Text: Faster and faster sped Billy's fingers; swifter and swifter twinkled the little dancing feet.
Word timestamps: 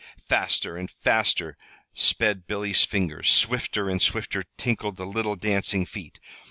Faster 0.25 0.77
and 0.77 0.89
faster 0.89 1.59
sped 1.93 2.47
Billy's 2.47 2.83
fingers; 2.83 3.29
swifter 3.29 3.87
and 3.87 4.01
swifter 4.01 4.45
twinkled 4.57 4.97
the 4.97 5.05
little 5.05 5.35
dancing 5.35 5.85
feet. 5.85 6.19